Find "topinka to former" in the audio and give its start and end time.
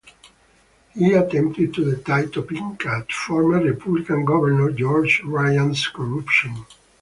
2.25-3.61